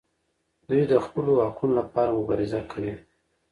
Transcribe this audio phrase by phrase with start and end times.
[0.67, 2.93] دوی د خپلو حقونو لپاره مبارزه کوي.